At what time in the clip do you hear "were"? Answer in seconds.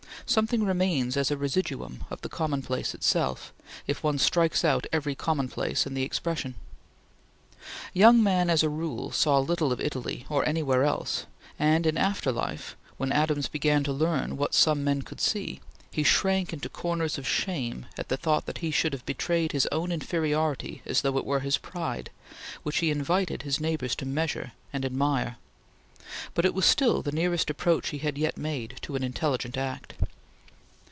21.25-21.41